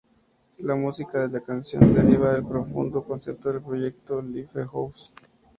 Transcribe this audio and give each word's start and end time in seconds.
La 0.61 0.73
música 0.75 1.19
de 1.27 1.31
la 1.37 1.41
canción 1.45 1.93
deriva 1.93 2.33
del 2.33 2.43
profundo 2.43 3.03
concepto 3.03 3.53
del 3.53 3.61
proyecto 3.61 4.19
"Lifehouse". 4.19 5.13